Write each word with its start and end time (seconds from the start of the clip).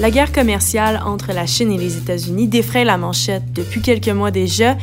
La 0.00 0.10
guerre 0.10 0.32
commerciale 0.32 0.98
entre 1.04 1.34
la 1.34 1.44
Chine 1.44 1.70
et 1.72 1.76
les 1.76 1.98
États-Unis 1.98 2.48
défraie 2.48 2.86
la 2.86 2.96
manchette. 2.96 3.52
Depuis 3.52 3.82
quelques 3.82 4.08
mois 4.08 4.30
déjà 4.30 4.78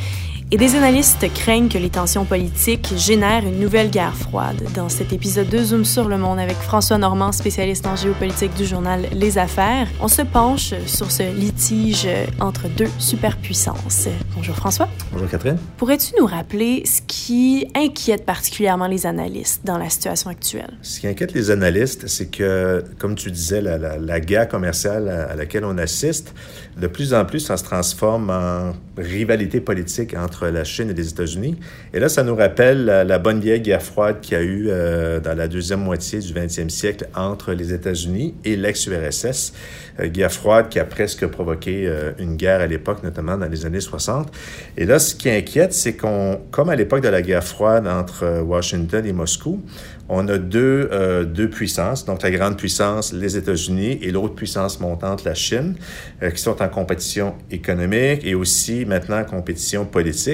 et 0.50 0.56
des 0.56 0.76
analystes 0.76 1.30
craignent 1.34 1.68
que 1.68 1.76
les 1.76 1.90
tensions 1.90 2.24
politiques 2.24 2.94
génèrent 2.96 3.44
une 3.44 3.60
nouvelle 3.60 3.90
guerre 3.90 4.16
froide. 4.16 4.56
Dans 4.74 4.88
cet 4.88 5.12
épisode 5.12 5.50
de 5.50 5.58
Zoom 5.58 5.84
sur 5.84 6.08
le 6.08 6.16
monde 6.16 6.38
avec 6.38 6.56
François 6.56 6.96
Normand, 6.96 7.32
spécialiste 7.32 7.86
en 7.86 7.96
géopolitique 7.96 8.54
du 8.54 8.64
journal 8.64 9.02
Les 9.12 9.36
Affaires, 9.36 9.88
on 10.00 10.08
se 10.08 10.22
penche 10.22 10.72
sur 10.86 11.10
ce 11.10 11.22
litige 11.34 12.08
entre 12.40 12.66
deux 12.68 12.88
superpuissances. 12.98 14.08
Bonjour 14.34 14.56
François. 14.56 14.88
Bonjour 15.12 15.28
Catherine. 15.28 15.58
Pourrais-tu 15.76 16.14
nous 16.18 16.24
rappeler 16.24 16.82
ce 16.86 17.02
qui 17.06 17.66
inquiète 17.74 18.24
particulièrement 18.24 18.86
les 18.86 19.04
analystes 19.04 19.66
dans 19.66 19.76
la 19.76 19.90
situation 19.90 20.30
actuelle? 20.30 20.78
Ce 20.80 21.00
qui 21.00 21.08
inquiète 21.08 21.34
les 21.34 21.50
analystes, 21.50 22.06
c'est 22.06 22.30
que, 22.30 22.82
comme 22.98 23.16
tu 23.16 23.30
disais, 23.30 23.60
la, 23.60 23.76
la, 23.76 24.20
guerre 24.20 24.48
commerciale 24.48 25.08
à, 25.08 25.36
laquelle 25.36 25.64
on 25.66 25.76
assiste, 25.76 26.34
de 26.78 26.86
plus 26.86 27.12
en 27.12 27.26
plus, 27.26 27.40
ça 27.40 27.58
se 27.58 27.64
transforme 27.64 28.30
en 28.30 28.72
rivalité 28.96 29.60
politique 29.60 30.14
entre 30.16 30.37
la 30.46 30.64
Chine 30.64 30.90
et 30.90 30.94
les 30.94 31.08
États-Unis. 31.08 31.58
Et 31.92 32.00
là, 32.00 32.08
ça 32.08 32.22
nous 32.22 32.36
rappelle 32.36 32.84
la, 32.84 33.18
bonne 33.18 33.40
vieille 33.40 33.60
guerre 33.60 33.82
froide 33.82 34.20
qu'il 34.20 34.36
y 34.36 34.40
a 34.40 34.42
eu 34.42 34.66
euh, 34.68 35.20
dans 35.20 35.36
la 35.36 35.48
deuxième 35.48 35.80
moitié 35.80 36.20
du 36.20 36.32
20e 36.32 36.68
siècle 36.68 37.08
entre 37.14 37.52
les 37.52 37.72
États-Unis 37.72 38.34
et 38.44 38.56
l'ex-URSS. 38.56 39.52
Euh, 40.00 40.08
guerre 40.08 40.32
froide 40.32 40.68
qui 40.68 40.78
a 40.78 40.84
presque 40.84 41.26
provoqué 41.26 41.86
euh, 41.86 42.12
une 42.18 42.36
guerre 42.36 42.60
à 42.60 42.66
l'époque, 42.66 43.02
notamment 43.02 43.36
dans 43.36 43.48
les 43.48 43.66
années 43.66 43.80
60. 43.80 44.30
Et 44.76 44.84
là, 44.84 44.98
ce 44.98 45.14
qui 45.14 45.28
inquiète, 45.30 45.72
c'est 45.72 45.94
qu'on, 45.94 46.40
comme 46.50 46.68
à 46.68 46.76
l'époque 46.76 47.02
de 47.02 47.08
la 47.08 47.22
guerre 47.22 47.44
froide 47.44 47.86
entre 47.86 48.42
Washington 48.42 49.04
et 49.04 49.12
Moscou, 49.12 49.62
on 50.10 50.26
a 50.28 50.38
deux, 50.38 50.88
deux 51.26 51.50
puissances, 51.50 52.06
donc 52.06 52.22
la 52.22 52.30
grande 52.30 52.56
puissance, 52.56 53.12
les 53.12 53.36
États-Unis, 53.36 53.98
et 54.00 54.10
l'autre 54.10 54.34
puissance 54.34 54.80
montante, 54.80 55.24
la 55.24 55.34
Chine, 55.34 55.74
qui 56.22 56.40
sont 56.40 56.62
en 56.62 56.68
compétition 56.68 57.34
économique 57.50 58.24
et 58.24 58.34
aussi 58.34 58.86
maintenant 58.86 59.18
en 59.18 59.24
compétition 59.24 59.84
politique. 59.84 60.27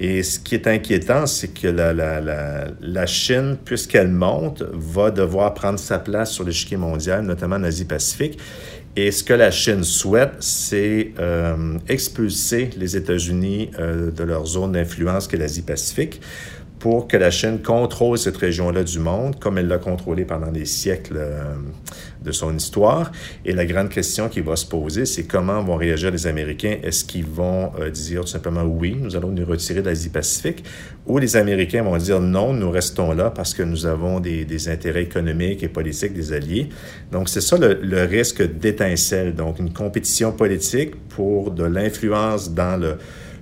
Et 0.00 0.22
ce 0.22 0.38
qui 0.38 0.54
est 0.54 0.66
inquiétant, 0.68 1.26
c'est 1.26 1.48
que 1.48 1.66
la, 1.66 3.06
Chine, 3.06 3.56
puisqu'elle 3.64 4.08
monte, 4.08 4.62
va 4.72 5.10
devoir 5.10 5.54
prendre 5.54 5.78
sa 5.78 5.98
place 5.98 6.32
sur 6.32 6.44
l'échiquier 6.44 6.76
mondial, 6.76 7.24
notamment 7.24 7.56
en 7.56 7.64
Asie-Pacifique. 7.64 8.38
Et 8.94 9.10
ce 9.10 9.24
que 9.24 9.34
la 9.34 9.50
Chine 9.50 9.84
souhaite, 9.84 10.34
c'est 10.40 11.12
euh, 11.18 11.78
expulser 11.88 12.70
les 12.76 12.96
États-Unis 12.96 13.70
euh, 13.78 14.10
de 14.10 14.24
leur 14.24 14.46
zone 14.46 14.72
d'influence 14.72 15.26
qu'est 15.26 15.36
l'Asie-Pacifique 15.36 16.20
pour 16.78 17.08
que 17.08 17.16
la 17.16 17.30
Chine 17.30 17.60
contrôle 17.60 18.18
cette 18.18 18.36
région-là 18.36 18.84
du 18.84 18.98
monde, 18.98 19.38
comme 19.38 19.58
elle 19.58 19.68
l'a 19.68 19.78
contrôlée 19.78 20.24
pendant 20.24 20.52
des 20.52 20.64
siècles 20.64 21.16
euh, 21.16 21.54
de 22.22 22.32
son 22.32 22.56
histoire. 22.56 23.10
Et 23.44 23.52
la 23.52 23.66
grande 23.66 23.88
question 23.88 24.28
qui 24.28 24.40
va 24.40 24.56
se 24.56 24.66
poser, 24.66 25.04
c'est 25.06 25.24
comment 25.24 25.62
vont 25.62 25.76
réagir 25.76 26.10
les 26.10 26.26
Américains? 26.26 26.76
Est-ce 26.82 27.04
qu'ils 27.04 27.26
vont 27.26 27.72
euh, 27.80 27.90
dire 27.90 28.22
tout 28.22 28.28
simplement 28.28 28.62
oui, 28.62 28.96
nous 29.00 29.16
allons 29.16 29.30
nous 29.30 29.44
retirer 29.44 29.82
de 29.82 29.86
l'Asie-Pacifique, 29.86 30.64
ou 31.06 31.18
les 31.18 31.36
Américains 31.36 31.82
vont 31.82 31.96
dire 31.96 32.20
non, 32.20 32.52
nous 32.52 32.70
restons 32.70 33.12
là 33.12 33.30
parce 33.30 33.54
que 33.54 33.62
nous 33.62 33.86
avons 33.86 34.20
des, 34.20 34.68
intérêts 34.68 35.02
économiques 35.02 35.62
et 35.62 35.68
politiques 35.68 36.12
des 36.12 36.32
alliés. 36.32 36.68
Donc 37.12 37.28
c'est 37.28 37.40
ça 37.40 37.56
le 37.58 38.04
risque 38.04 38.42
d'étincelle, 38.42 39.34
donc 39.34 39.58
une 39.58 39.72
compétition 39.72 40.32
politique 40.32 40.94
pour 41.08 41.50
de 41.50 41.64
l'influence 41.64 42.52
dans 42.52 42.78
le 42.78 42.98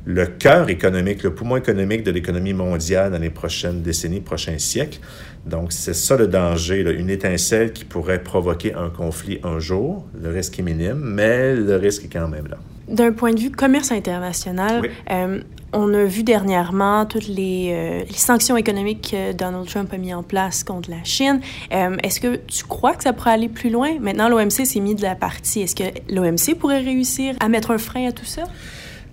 le 0.06 0.24
cœur 0.24 0.70
économique, 0.70 1.24
le 1.24 1.34
poumon 1.34 1.56
économique 1.56 2.04
de 2.04 2.12
l'économie 2.12 2.52
mondiale 2.54 3.10
dans 3.10 3.18
les 3.18 3.30
prochaines 3.30 3.82
décennies, 3.82 4.20
prochains 4.20 4.58
siècles. 4.58 5.00
Donc, 5.44 5.72
c'est 5.72 5.94
ça 5.94 6.16
le 6.16 6.28
danger, 6.28 6.80
une 6.96 7.10
étincelle 7.10 7.72
qui 7.72 7.84
pourrait 7.84 8.22
provoquer 8.22 8.72
un 8.74 8.88
conflit 8.88 9.40
un 9.42 9.58
jour. 9.58 10.06
Le 10.20 10.30
risque 10.30 10.58
est 10.60 10.62
minime, 10.62 11.00
mais 11.02 11.54
le 11.54 11.76
risque 11.76 12.04
est 12.04 12.08
quand 12.08 12.28
même 12.28 12.46
là. 12.46 12.56
D'un 12.88 13.12
point 13.12 13.32
de 13.32 13.40
vue 13.40 13.50
commerce 13.50 13.90
international, 13.90 14.88
euh, 15.10 15.40
on 15.72 15.92
a 15.92 16.04
vu 16.04 16.22
dernièrement 16.22 17.04
toutes 17.04 17.26
les, 17.26 17.70
euh, 17.72 18.04
les, 18.08 18.14
sanctions 18.14 18.56
économiques 18.56 19.10
que 19.10 19.32
Donald 19.32 19.66
Trump 19.66 19.92
a 19.92 19.98
mis 19.98 20.14
en 20.14 20.22
place 20.22 20.62
contre 20.62 20.88
la 20.90 21.02
Chine. 21.02 21.40
Euh, 21.72 21.96
est-ce 22.04 22.20
que 22.20 22.36
tu 22.46 22.62
crois 22.64 22.94
que 22.94 23.02
ça 23.02 23.12
pourrait 23.12 23.32
aller 23.32 23.48
plus 23.48 23.70
loin? 23.70 23.98
Maintenant, 24.00 24.28
l'OMC 24.28 24.64
s'est 24.64 24.78
mis 24.78 24.94
de 24.94 25.02
la 25.02 25.16
partie. 25.16 25.62
Est-ce 25.62 25.74
que 25.74 25.84
l'OMC 26.08 26.56
pourrait 26.56 26.80
réussir 26.80 27.34
à 27.40 27.48
mettre 27.48 27.72
un 27.72 27.78
frein 27.78 28.06
à 28.06 28.12
tout 28.12 28.24
ça? 28.24 28.44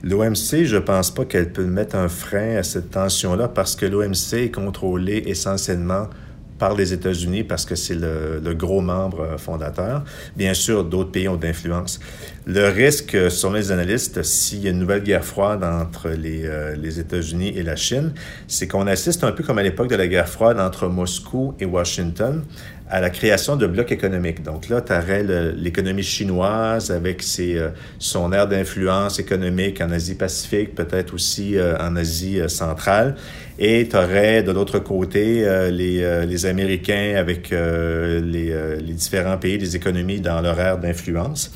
L'OMC, 0.03 0.65
je 0.65 0.75
ne 0.75 0.81
pense 0.81 1.11
pas 1.11 1.23
qu'elle 1.23 1.53
peut 1.53 1.63
mettre 1.63 1.95
un 1.95 2.09
frein 2.09 2.57
à 2.57 2.63
cette 2.63 2.91
tension-là 2.91 3.47
parce 3.47 3.77
que 3.77 3.85
l'OMC 3.85 4.33
est 4.33 4.51
contrôlé 4.51 5.23
essentiellement 5.27 6.07
par 6.59 6.75
les 6.75 6.91
États-Unis 6.91 7.45
parce 7.45 7.65
que 7.65 7.75
c'est 7.75 7.95
le, 7.95 8.53
gros 8.53 8.81
membre 8.81 9.37
fondateur. 9.37 10.03
Bien 10.35 10.53
sûr, 10.53 10.83
d'autres 10.83 11.11
pays 11.11 11.29
ont 11.29 11.37
d'influence. 11.37 12.01
Le 12.45 12.67
risque, 12.67 13.17
selon 13.31 13.53
les 13.53 13.71
analystes, 13.71 14.23
s'il 14.23 14.59
y 14.59 14.67
a 14.67 14.71
une 14.71 14.79
nouvelle 14.79 15.03
guerre 15.03 15.23
froide 15.23 15.63
entre 15.63 16.09
euh, 16.09 16.75
les 16.75 16.99
États-Unis 16.99 17.53
et 17.55 17.63
la 17.63 17.77
Chine, 17.77 18.11
c'est 18.47 18.67
qu'on 18.67 18.87
assiste 18.87 19.23
un 19.23 19.31
peu 19.31 19.43
comme 19.43 19.57
à 19.57 19.63
l'époque 19.63 19.89
de 19.89 19.95
la 19.95 20.07
guerre 20.07 20.27
froide 20.27 20.59
entre 20.59 20.89
Moscou 20.89 21.53
et 21.61 21.65
Washington 21.65 22.43
à 22.93 23.01
la 23.01 23.09
création 23.09 23.55
de 23.55 23.65
blocs 23.65 23.91
économiques. 23.91 24.43
Donc 24.43 24.69
là, 24.69 24.79
tu 24.79 24.93
l'économie 25.57 26.03
chinoise 26.03 26.91
avec 26.91 27.23
ses, 27.23 27.57
euh, 27.57 27.69
son 27.97 28.31
aire 28.31 28.47
d'influence 28.47 29.17
économique 29.17 29.81
en 29.81 29.89
Asie-Pacifique, 29.89 30.75
peut-être 30.75 31.11
aussi 31.15 31.57
euh, 31.57 31.75
en 31.79 31.95
Asie 31.95 32.39
euh, 32.39 32.47
centrale. 32.47 33.15
Et 33.57 33.87
tu 33.89 33.95
de 33.97 34.51
l'autre 34.51 34.77
côté 34.77 35.45
les, 35.71 36.25
les, 36.25 36.45
Américains 36.47 37.13
avec 37.17 37.51
les, 37.51 38.21
les 38.81 38.93
différents 38.93 39.37
pays, 39.37 39.59
les 39.59 39.75
économies 39.75 40.19
dans 40.19 40.41
leur 40.41 40.59
aire 40.59 40.79
d'influence. 40.79 41.51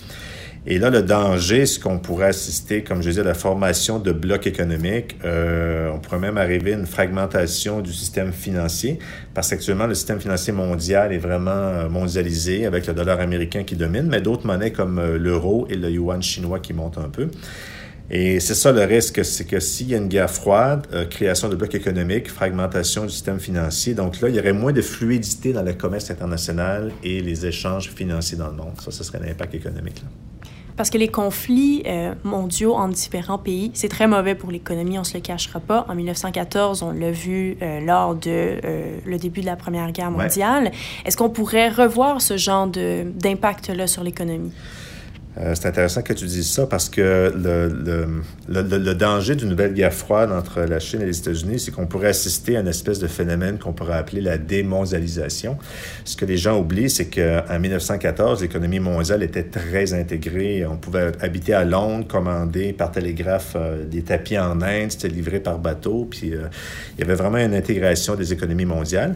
Et 0.70 0.80
là, 0.80 0.90
le 0.90 1.02
danger, 1.02 1.66
c'est 1.66 1.82
qu'on 1.82 1.98
pourrait 1.98 2.28
assister, 2.28 2.84
comme 2.84 3.02
je 3.02 3.08
disais, 3.08 3.22
à 3.22 3.24
la 3.24 3.34
formation 3.34 4.00
de 4.00 4.12
blocs 4.12 4.48
économiques. 4.48 5.16
Euh, 5.24 5.90
on 5.94 6.00
pourrait 6.00 6.20
même 6.20 6.38
arriver 6.38 6.74
à 6.74 6.78
une 6.78 6.86
fragmentation 6.86 7.80
du 7.80 7.94
système 7.94 8.34
financier, 8.34 9.00
parce 9.34 9.50
qu'actuellement, 9.50 9.88
le 9.88 9.96
système 9.96 10.20
financier 10.20 10.52
mondial 10.52 11.14
est 11.14 11.20
vraiment 11.20 11.52
euh, 11.52 11.88
mondialisé 11.88 12.66
avec 12.66 12.86
le 12.86 12.94
dollar 12.94 13.22
américain 13.22 13.64
qui 13.64 13.78
domine, 13.78 14.08
mais 14.08 14.20
d'autres 14.20 14.46
monnaies 14.46 14.72
comme 14.72 15.00
euh, 15.00 15.18
l'euro 15.18 15.68
et 15.70 15.76
le 15.76 15.90
yuan 15.90 16.22
chinois 16.22 16.60
qui 16.60 16.74
montent 16.74 16.98
un 16.98 17.08
peu. 17.08 17.30
Et 18.12 18.42
c'est 18.42 18.56
ça 18.56 18.74
le 18.74 18.84
risque, 18.84 19.24
c'est 19.24 19.46
que 19.46 19.62
s'il 19.62 19.90
y 19.90 19.96
a 19.96 19.98
une 19.98 20.10
guerre 20.10 20.30
froide, 20.30 20.86
création 21.10 21.48
de 21.48 21.56
blocs 21.56 21.76
économiques, 21.76 22.30
fragmentation 22.30 23.04
du 23.04 23.10
système 23.10 23.40
financier, 23.40 23.94
donc 23.94 24.20
là, 24.20 24.28
il 24.28 24.36
y 24.36 24.40
aurait 24.40 24.54
moins 24.54 24.74
de 24.74 24.82
fluidité 24.82 25.54
dans 25.54 25.64
le 25.64 25.74
commerce 25.74 26.12
international 26.12 26.92
et 27.04 27.22
les 27.22 27.46
échanges 27.46 27.90
financiers 27.90 28.38
dans 28.38 28.48
le 28.48 28.56
monde. 28.56 28.76
Ça, 28.82 28.92
ce 28.92 29.04
serait 29.06 29.20
l'impact 29.20 29.56
économique. 29.56 30.04
Parce 30.78 30.92
que 30.92 30.98
les 31.00 31.08
conflits 31.08 31.82
euh, 31.88 32.14
mondiaux 32.24 32.76
entre 32.76 32.94
différents 32.94 33.40
pays, 33.40 33.72
c'est 33.74 33.90
très 33.90 34.08
mauvais 34.08 34.36
pour 34.36 34.52
l'économie, 34.52 35.00
on 35.00 35.04
se 35.04 35.16
le 35.16 35.22
cachera 35.22 35.60
pas. 35.60 35.86
En 35.90 35.96
1914, 35.96 36.84
on 36.84 36.92
l'a 36.92 37.10
vu 37.10 37.58
euh, 37.64 37.80
lors 37.80 38.14
de 38.14 38.22
euh, 38.28 39.00
le 39.04 39.18
début 39.18 39.42
de 39.42 39.48
la 39.48 39.56
Première 39.56 39.92
Guerre 39.92 40.12
mondiale. 40.12 40.72
Est-ce 41.04 41.18
qu'on 41.18 41.30
pourrait 41.30 41.70
revoir 41.70 42.22
ce 42.22 42.38
genre 42.38 42.68
d'impact-là 42.68 43.88
sur 43.88 44.04
l'économie? 44.04 44.52
Euh, 45.40 45.54
c'est 45.56 45.68
intéressant 45.68 46.02
que 46.02 46.14
tu 46.14 46.26
dises 46.26 46.50
ça 46.50 46.66
parce 46.66 46.90
que 46.90 47.32
le, 47.36 47.68
le, 48.48 48.62
le, 48.62 48.94
danger 48.96 49.36
d'une 49.36 49.50
nouvelle 49.50 49.74
guerre 49.74 49.94
froide 49.94 50.32
entre 50.32 50.62
la 50.62 50.80
Chine 50.80 51.02
et 51.02 51.06
les 51.06 51.20
États-Unis, 51.20 51.60
c'est 51.60 51.72
qu'on 51.72 51.86
pourrait 51.86 52.10
assister 52.10 52.58
à 52.58 52.62
une 52.62 52.68
espèce 52.68 53.00
de 53.00 53.08
phénomène 53.08 53.60
qu'on 53.60 53.74
pourrait 53.74 53.98
appeler 53.98 54.22
la 54.22 54.38
démondialisation. 54.38 55.58
Ce 56.06 56.16
que 56.16 56.26
les 56.26 56.38
gens 56.38 56.58
oublient, 56.60 56.90
c'est 56.90 57.06
qu'en 57.06 57.60
1914, 57.60 58.42
l'économie 58.42 58.80
mondiale 58.80 59.22
était 59.22 59.44
très 59.44 59.94
intégrée. 59.94 60.66
On 60.66 60.78
pouvait 60.78 61.12
habiter 61.22 61.54
à 61.54 61.66
Londres, 61.66 62.08
commander 62.08 62.74
par 62.74 62.92
télégraphe 62.92 63.54
euh, 63.56 63.86
des 63.86 64.02
tapis 64.02 64.40
en 64.40 64.62
Inde, 64.62 64.92
c'était 64.92 65.10
livré 65.10 65.40
par 65.40 65.60
bateau, 65.60 66.08
puis 66.10 66.34
euh, 66.34 66.48
il 66.98 67.02
y 67.02 67.04
avait 67.04 67.16
vraiment 67.16 67.38
une 67.38 67.54
intégration 67.54 68.16
des 68.16 68.34
économies 68.34 68.66
mondiales 68.66 69.16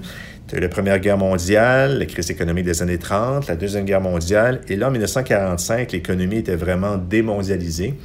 la 0.59 0.69
Première 0.69 0.99
Guerre 0.99 1.17
mondiale, 1.17 1.99
la 1.99 2.05
crise 2.05 2.29
économique 2.29 2.65
des 2.65 2.81
années 2.81 2.97
30, 2.97 3.47
la 3.47 3.55
Deuxième 3.55 3.85
Guerre 3.85 4.01
mondiale, 4.01 4.61
et 4.67 4.75
là, 4.75 4.87
en 4.87 4.91
1945, 4.91 5.91
l'économie 5.91 6.10
était 6.39 6.55
vraiment 6.55 6.97
démondialisée. 6.97 7.95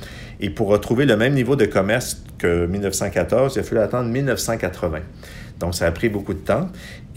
Et 0.41 0.51
pour 0.51 0.69
retrouver 0.69 1.07
le 1.07 1.17
même 1.17 1.35
niveau 1.35 1.57
de 1.57 1.67
commerce 1.67 2.23
que 2.39 2.67
1914, 2.67 3.55
il 3.57 3.61
a 3.61 3.63
fallu 3.63 3.81
attendre 3.81 4.09
1980. 4.11 5.01
Donc, 5.59 5.75
ça 5.75 5.87
a 5.87 5.91
pris 5.91 6.09
beaucoup 6.09 6.35
de 6.35 6.41
temps. 6.41 6.69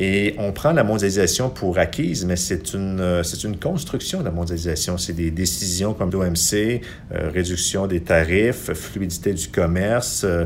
Et 0.02 0.34
on 0.38 0.54
prend 0.54 0.72
la 0.72 0.86
mondialisation 0.86 1.50
pour 1.50 1.78
acquise, 1.78 2.26
mais 2.26 2.38
c'est 2.38 2.74
une, 2.74 3.02
euh, 3.02 3.22
c'est 3.22 3.44
une 3.44 3.58
construction, 3.58 4.24
la 4.24 4.32
mondialisation. 4.32 4.98
C'est 4.98 5.12
des 5.12 5.30
décisions 5.30 5.94
comme 5.94 6.10
l'OMC, 6.10 6.54
euh, 6.54 7.30
réduction 7.34 7.86
des 7.86 8.00
tarifs, 8.00 8.72
fluidité 8.72 9.34
du 9.34 9.50
commerce, 9.50 10.24
euh, 10.24 10.46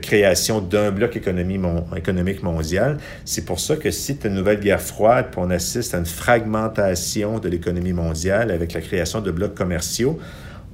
création 0.00 0.62
d'un 0.62 0.92
bloc 0.92 1.14
économique, 1.14 2.42
mondial. 2.42 2.96
C'est 3.26 3.44
pour 3.44 3.60
ça 3.60 3.76
que 3.76 3.90
si 3.90 4.16
tu 4.16 4.28
une 4.28 4.34
nouvelle 4.34 4.60
guerre 4.60 4.80
froide, 4.80 5.26
on 5.36 5.50
assiste 5.50 5.94
à 5.94 5.98
une 5.98 6.06
fragmentation 6.06 7.38
de 7.38 7.50
l'économie 7.50 7.92
mondiale 7.92 8.50
avec 8.50 8.72
la 8.72 8.80
création 8.80 9.20
de 9.20 9.30
blocs 9.30 9.54
commerciaux, 9.54 10.18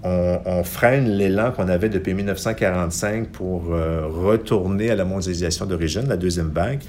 on, 0.05 0.65
freine 0.65 1.09
l'élan 1.09 1.53
qu'on 1.53 1.69
avait 1.69 1.89
depuis 1.89 2.15
1945 2.15 3.29
pour 3.29 3.73
euh, 3.73 4.07
retourner 4.07 4.91
à 4.91 4.97
la 4.97 5.05
mondialisation 5.05 5.67
d'origine, 5.67 6.09
la 6.09 6.17
deuxième 6.17 6.51
vague. 6.51 6.81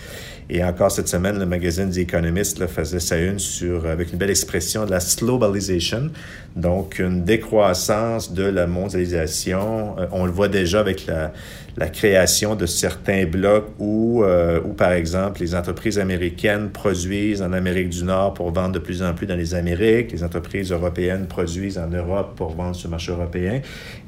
Et 0.49 0.63
encore 0.63 0.91
cette 0.91 1.07
semaine, 1.07 1.39
le 1.39 1.45
magazine 1.45 1.89
The 1.89 1.97
Economist 1.97 2.65
faisait 2.67 2.99
sa 2.99 3.17
une 3.17 3.39
sur, 3.39 3.85
avec 3.85 4.11
une 4.11 4.19
belle 4.19 4.29
expression 4.29 4.85
de 4.85 4.91
la 4.91 4.99
slowbalization, 4.99 6.09
donc 6.55 6.99
une 6.99 7.23
décroissance 7.23 8.33
de 8.33 8.43
la 8.43 8.67
mondialisation. 8.67 9.95
Euh, 9.99 10.07
on 10.11 10.25
le 10.25 10.31
voit 10.31 10.49
déjà 10.49 10.79
avec 10.79 11.05
la, 11.05 11.31
la 11.75 11.89
création 11.89 12.55
de 12.55 12.65
certains 12.65 13.25
blocs 13.25 13.69
où, 13.79 14.23
euh, 14.23 14.61
où, 14.63 14.73
par 14.73 14.91
exemple, 14.91 15.41
les 15.41 15.55
entreprises 15.55 15.97
américaines 15.97 16.69
produisent 16.69 17.41
en 17.41 17.51
Amérique 17.51 17.89
du 17.89 18.03
Nord 18.03 18.35
pour 18.35 18.51
vendre 18.51 18.73
de 18.73 18.79
plus 18.79 19.01
en 19.01 19.13
plus 19.13 19.25
dans 19.25 19.35
les 19.35 19.55
Amériques, 19.55 20.11
les 20.11 20.23
entreprises 20.23 20.71
européennes 20.71 21.25
produisent 21.25 21.79
en 21.79 21.87
Europe 21.87 22.35
pour 22.35 22.55
vendre 22.55 22.75
sur 22.75 22.89
le 22.89 22.91
marché 22.91 23.11
européen, 23.11 23.61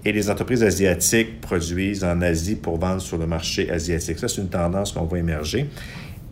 et 0.04 0.12
les 0.12 0.30
entreprises 0.30 0.64
asiatiques 0.64 1.42
produisent 1.42 2.04
en 2.04 2.22
Asie 2.22 2.56
pour 2.56 2.78
vendre 2.78 3.02
sur 3.02 3.18
le 3.18 3.26
marché 3.26 3.72
asiatique. 3.72 4.20
Ça, 4.20 4.28
c'est 4.28 4.42
une 4.42 4.50
tendance 4.50 4.92
qu'on 4.92 5.06
voit 5.06 5.20
émerger. 5.20 5.68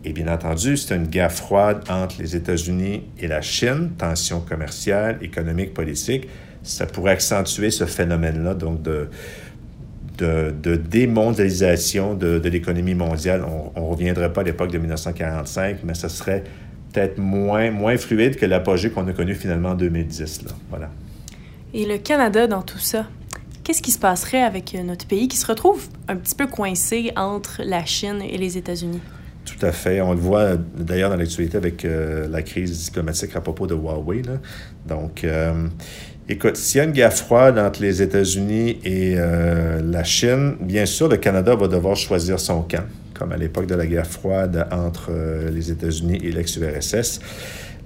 Et 0.06 0.12
bien 0.12 0.28
entendu, 0.28 0.78
c'est 0.78 0.96
une 0.96 1.08
guerre 1.08 1.32
froide 1.32 1.84
entre 1.90 2.18
les 2.20 2.36
États-Unis 2.36 3.04
et 3.18 3.28
la 3.28 3.42
Chine, 3.42 3.92
tension 3.98 4.42
commerciale, 4.42 5.18
économique, 5.22 5.74
politique. 5.74 6.28
Ça 6.62 6.86
pourrait 6.86 7.14
accentuer 7.14 7.72
ce 7.72 7.86
phénomène-là, 7.86 8.54
donc 8.54 8.82
de, 8.82 9.08
de, 10.24 10.76
démondialisation 10.76 12.14
de, 12.14 12.42
l'économie 12.50 12.96
mondiale. 12.96 13.46
On 13.76 13.82
ne 13.82 13.88
reviendrait 13.88 14.32
pas 14.32 14.42
à 14.42 14.44
l'époque 14.44 14.72
de 14.72 14.78
1945, 14.78 15.78
mais 15.84 15.94
ce 15.94 16.08
serait 16.08 16.44
peut-être 16.92 17.18
moins, 17.18 17.72
moins 17.72 17.98
fluide 17.98 18.36
que 18.36 18.46
l'apogée 18.46 18.90
qu'on 18.90 19.08
a 19.08 19.14
connu 19.14 19.36
finalement 19.36 19.70
en 19.70 19.76
2010. 19.76 20.44
Là. 20.44 20.52
Voilà. 20.70 20.90
Et 21.74 21.86
le 21.86 21.98
Canada 21.98 22.48
dans 22.48 22.62
tout 22.62 22.80
ça? 22.80 23.08
Qu'est-ce 23.64 23.82
qui 23.82 23.92
se 23.92 24.00
passerait 24.00 24.44
avec 24.44 24.76
notre 24.84 25.08
pays 25.08 25.28
qui 25.28 25.38
se 25.38 25.46
retrouve 25.46 25.88
un 26.08 26.18
petit 26.18 26.36
peu 26.36 26.48
coincé 26.48 27.12
entre 27.16 27.62
la 27.64 27.86
Chine 27.86 28.22
et 28.22 28.38
les 28.38 28.58
États-Unis? 28.58 29.00
Tout 29.46 29.66
à 29.66 29.72
fait. 29.72 30.02
On 30.02 30.14
le 30.14 30.20
voit 30.20 30.56
d'ailleurs 30.56 31.10
dans 31.10 31.18
l'actualité 31.18 31.58
avec 31.58 31.84
euh, 31.84 32.28
la 32.30 32.42
crise 32.42 32.86
diplomatique 32.86 33.36
à 33.36 33.42
propos 33.42 33.68
de 33.68 33.76
Huawei. 33.76 34.22
Donc, 34.88 35.24
euh, 35.24 35.68
Écoute, 36.30 36.56
s'il 36.56 36.78
y 36.78 36.82
a 36.82 36.86
une 36.86 36.94
guerre 36.94 37.12
froide 37.12 37.60
entre 37.60 37.82
les 37.82 38.02
États-Unis 38.02 38.80
et 38.86 39.16
euh, 39.18 39.82
la 39.84 40.06
Chine, 40.06 40.56
bien 40.62 40.86
sûr, 40.86 41.10
le 41.10 41.18
Canada 41.18 41.54
va 41.54 41.68
devoir 41.68 41.98
choisir 41.98 42.40
son 42.40 42.62
camp, 42.62 42.86
comme 43.14 43.34
à 43.34 43.38
l'époque 43.38 43.66
de 43.66 43.76
la 43.76 43.86
guerre 43.86 44.08
froide 44.08 44.66
entre 44.72 45.12
les 45.52 45.70
États-Unis 45.70 46.22
et 46.24 46.32
l'ex-URSS. 46.32 47.20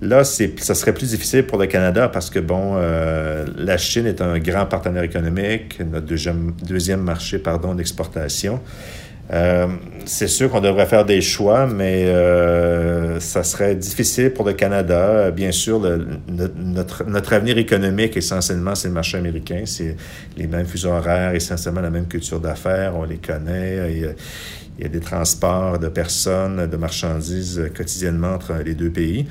Là, 0.01 0.23
ça 0.23 0.75
serait 0.75 0.93
plus 0.93 1.09
difficile 1.09 1.47
pour 1.47 1.57
le 1.57 1.65
Canada 1.65 2.09
parce 2.09 2.29
que, 2.29 2.37
bon, 2.37 2.75
la 2.75 3.77
Chine 3.79 4.05
est 4.05 4.21
un 4.21 4.37
grand 4.37 4.67
partenaire 4.67 5.01
économique, 5.01 5.79
notre 5.79 6.05
deuxième, 6.05 6.53
deuxième 6.63 7.01
marché, 7.01 7.39
pardon, 7.39 7.73
d'exportation. 7.73 8.59
Euh, 9.33 9.67
c'est 10.05 10.27
sûr 10.27 10.49
qu'on 10.49 10.61
devrait 10.61 10.85
faire 10.85 11.03
des 11.03 11.19
choix, 11.19 11.67
mais 11.67 12.05
euh, 12.05 13.19
ça 13.19 13.43
serait 13.43 13.75
difficile 13.75 14.31
pour 14.31 14.45
le 14.45 14.53
Canada. 14.53 15.31
Bien 15.31 15.51
sûr, 15.51 15.81
notre, 16.29 17.33
avenir 17.33 17.57
économique, 17.57 18.15
essentiellement, 18.15 18.73
c'est 18.75 18.87
le 18.87 18.93
marché 18.93 19.17
américain. 19.17 19.63
C'est 19.65 19.97
les 20.37 20.47
mêmes 20.47 20.65
fuseaux 20.65 20.91
horaires, 20.91 21.35
essentiellement 21.35 21.81
la 21.81 21.89
même 21.89 22.07
culture 22.07 22.39
d'affaires, 22.39 22.95
on 22.95 23.03
les 23.03 23.17
connaît. 23.17 23.91
Il 23.91 23.99
y, 23.99 24.05
a, 24.05 24.11
il 24.77 24.83
y 24.83 24.85
a 24.85 24.89
des 24.89 25.01
transports 25.01 25.77
de 25.77 25.89
personnes, 25.89 26.67
de 26.67 26.77
marchandises 26.77 27.69
quotidiennement 27.75 28.33
entre 28.33 28.53
les 28.63 28.75
deux 28.75 28.91
pays. 28.91 29.25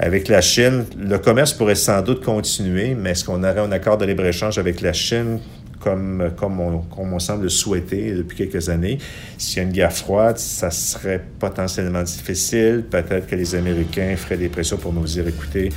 Avec 0.00 0.28
la 0.28 0.40
Chine, 0.40 0.84
le 0.96 1.18
commerce 1.18 1.52
pourrait 1.52 1.74
sans 1.74 2.02
doute 2.02 2.24
continuer, 2.24 2.94
mais 2.94 3.10
est-ce 3.10 3.24
qu'on 3.24 3.42
aurait 3.42 3.58
un 3.58 3.72
accord 3.72 3.98
de 3.98 4.04
libre-échange 4.04 4.56
avec 4.56 4.80
la 4.80 4.92
Chine? 4.92 5.40
Comme, 5.80 6.30
comme, 6.36 6.60
on, 6.60 6.78
comme 6.78 7.18
semble 7.20 7.44
le 7.44 7.48
souhaiter 7.48 8.12
depuis 8.12 8.36
quelques 8.36 8.68
années. 8.68 8.98
S'il 9.36 9.58
y 9.58 9.60
a 9.60 9.62
une 9.64 9.72
guerre 9.72 9.92
froide, 9.92 10.38
ça 10.38 10.70
serait 10.70 11.22
potentiellement 11.38 12.02
difficile. 12.02 12.84
Peut-être 12.88 13.26
que 13.26 13.36
les 13.36 13.54
Américains 13.54 14.14
feraient 14.16 14.36
des 14.36 14.48
pressions 14.48 14.76
pour 14.76 14.92
nous 14.92 15.04
dire, 15.04 15.26
écoutez, 15.26 15.70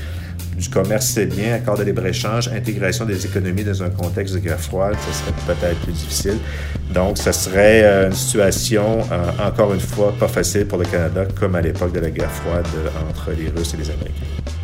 du 0.58 0.70
commerce, 0.70 1.08
c'est 1.08 1.26
bien, 1.26 1.56
accord 1.56 1.78
de 1.78 1.84
libre-échange, 1.84 2.50
intégration 2.50 3.06
des 3.06 3.26
économies 3.26 3.64
dans 3.64 3.84
un 3.84 3.90
contexte 3.90 4.36
de 4.36 4.40
guerre 4.40 4.60
froide, 4.60 4.96
ça 5.00 5.14
serait 5.14 5.56
peut-être 5.56 5.80
plus 5.82 5.94
difficile. 5.94 6.38
Donc, 6.94 7.18
ça 7.18 7.32
serait 7.32 7.84
euh, 7.84 8.08
une 8.08 8.14
situation, 8.14 9.00
euh, 9.12 9.32
encore 9.48 9.74
une 9.74 9.80
fois, 9.80 10.14
pas 10.20 10.28
facile 10.28 10.66
pour 10.66 10.78
le 10.78 10.86
Canada, 10.86 11.26
comme 11.40 11.56
à 11.56 11.62
l'époque 11.62 11.94
de 11.94 12.00
la 12.00 12.12
guerre 12.12 12.32
froide 12.32 12.68
euh, 12.76 13.10
entre 13.10 13.32
les 13.32 13.50
Russes 13.50 13.74
et 13.74 13.78
les 13.78 13.90
Américains. 13.90 14.61